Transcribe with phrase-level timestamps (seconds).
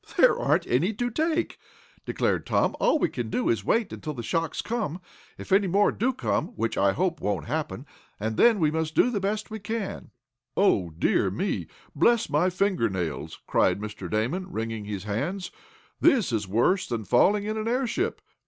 [0.17, 1.59] "There aren't any to take,"
[2.07, 2.75] declared Tom.
[2.79, 4.99] "All we can do is to wait until the shocks come
[5.37, 7.85] if any more do come, which I hope won't happen,
[8.19, 10.09] and then we must do the best we can."
[10.57, 11.67] "Oh, dear me!
[11.95, 14.09] Bless my fingernails!" cried Mr.
[14.09, 15.51] Damon, wringing his hands.
[15.99, 18.21] "This is worse than falling in an airship!